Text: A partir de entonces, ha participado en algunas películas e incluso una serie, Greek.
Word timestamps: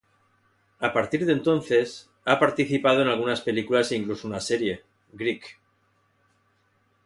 A 0.79 0.89
partir 0.91 1.25
de 1.27 1.33
entonces, 1.33 2.09
ha 2.25 2.39
participado 2.39 3.03
en 3.03 3.07
algunas 3.07 3.41
películas 3.41 3.91
e 3.91 3.97
incluso 3.97 4.27
una 4.27 4.39
serie, 4.39 4.83
Greek. 5.13 5.59